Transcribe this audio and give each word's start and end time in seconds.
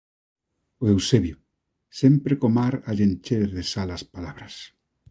O 0.81 0.83
Eusebio, 0.93 1.37
sempre 2.01 2.33
co 2.39 2.47
mar 2.57 2.73
a 2.89 2.91
lle 2.95 3.05
encher 3.09 3.43
de 3.57 3.63
sal 3.71 3.89
as 3.97 4.03
palabras. 4.13 4.53